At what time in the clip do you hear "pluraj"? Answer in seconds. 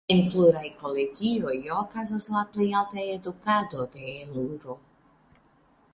0.35-0.69